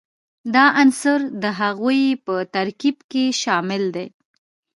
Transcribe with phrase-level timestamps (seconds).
[0.53, 4.07] دا عنصر د هغوي په ترکیب کې شامل دي.